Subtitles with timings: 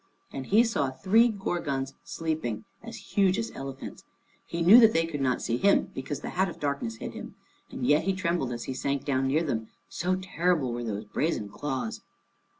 [0.33, 4.03] And he saw three Gorgons sleeping, as huge as elephants.
[4.47, 7.35] He knew that they could not see him, because the hat of darkness hid him,
[7.69, 11.49] and yet he trembled as he sank down near them, so terrible were those brazen
[11.49, 12.01] claws.